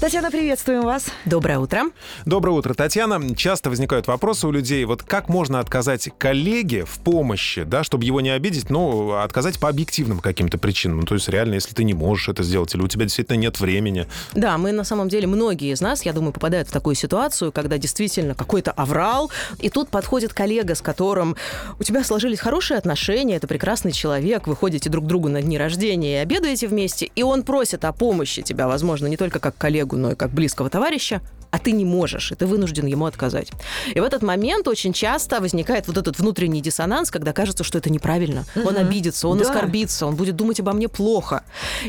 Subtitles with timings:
[0.00, 1.06] Татьяна, приветствуем вас.
[1.24, 1.84] Доброе утро.
[2.26, 3.34] Доброе утро, Татьяна.
[3.34, 8.20] Часто возникают вопросы у людей, вот как можно отказать коллеге в помощи, да, чтобы его
[8.20, 11.00] не обидеть, но отказать по объективным каким-то причинам.
[11.00, 13.60] Ну, то есть реально, если ты не можешь это сделать, или у тебя действительно нет
[13.60, 14.06] времени.
[14.34, 17.78] Да, мы на самом деле, многие из нас, я думаю, попадают в такую ситуацию, когда
[17.78, 21.36] действительно какой-то аврал, и тут подходит коллега, с которым
[21.78, 25.56] у тебя сложились хорошие отношения, это прекрасный человек, вы ходите друг к другу на дни
[25.56, 29.93] рождения и обедаете вместе, и он просит о помощи тебя, возможно, не только как коллегу,
[29.94, 33.52] коллегу, но и как близкого товарища, а ты не можешь, и ты вынужден ему отказать.
[33.94, 37.90] И в этот момент очень часто возникает вот этот внутренний диссонанс, когда кажется, что это
[37.90, 38.44] неправильно.
[38.56, 38.68] Угу.
[38.68, 39.44] Он обидится, он да.
[39.44, 41.42] оскорбится, он будет думать обо мне плохо.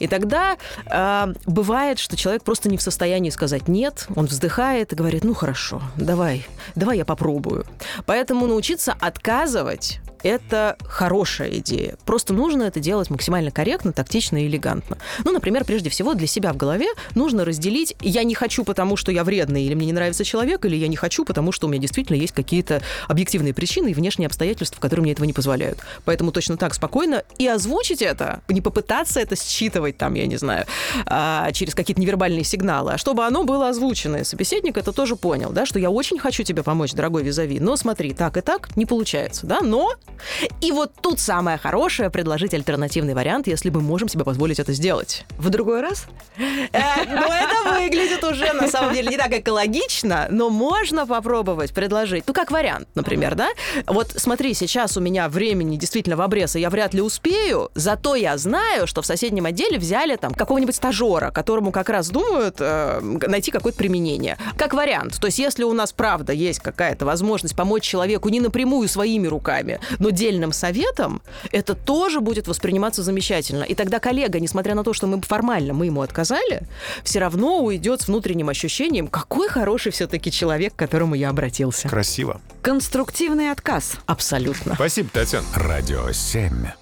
[0.00, 0.56] И тогда
[0.86, 5.32] э, бывает, что человек просто не в состоянии сказать нет, он вздыхает и говорит, ну
[5.32, 6.44] хорошо, давай,
[6.74, 7.64] давай я попробую.
[8.04, 11.96] Поэтому научиться отказывать это хорошая идея.
[12.04, 14.98] Просто нужно это делать максимально корректно, тактично и элегантно.
[15.24, 19.12] Ну, например, прежде всего для себя в голове нужно разделить «я не хочу, потому что
[19.12, 21.80] я вредный» или «мне не нравится человек», или «я не хочу, потому что у меня
[21.80, 25.78] действительно есть какие-то объективные причины и внешние обстоятельства, которые мне этого не позволяют».
[26.04, 30.66] Поэтому точно так спокойно и озвучить это, не попытаться это считывать там, я не знаю,
[31.06, 34.16] а, через какие-то невербальные сигналы, а чтобы оно было озвучено.
[34.16, 37.76] И собеседник это тоже понял, да, что я очень хочу тебе помочь, дорогой визави, но
[37.76, 39.94] смотри, так и так не получается, да, но
[40.60, 45.24] и вот тут самое хорошее предложить альтернативный вариант, если мы можем себе позволить это сделать.
[45.38, 46.06] В другой раз?
[46.38, 52.24] Э, ну, это выглядит уже, на самом деле, не так экологично, но можно попробовать предложить.
[52.26, 53.48] Ну, как вариант, например, да?
[53.86, 58.14] Вот смотри, сейчас у меня времени действительно в обрез, и я вряд ли успею, зато
[58.14, 63.00] я знаю, что в соседнем отделе взяли там какого-нибудь стажера, которому как раз думают э,
[63.00, 64.38] найти какое-то применение.
[64.56, 65.20] Как вариант.
[65.20, 69.80] То есть, если у нас, правда, есть какая-то возможность помочь человеку не напрямую своими руками,
[70.02, 71.22] но дельным советом,
[71.52, 73.62] это тоже будет восприниматься замечательно.
[73.62, 76.62] И тогда коллега, несмотря на то, что мы формально мы ему отказали,
[77.04, 81.88] все равно уйдет с внутренним ощущением, какой хороший все-таки человек, к которому я обратился.
[81.88, 82.40] Красиво.
[82.62, 83.94] Конструктивный отказ.
[84.06, 84.74] Абсолютно.
[84.74, 85.46] Спасибо, Татьяна.
[85.54, 86.81] Радио 7.